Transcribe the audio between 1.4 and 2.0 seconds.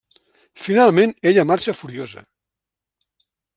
marxa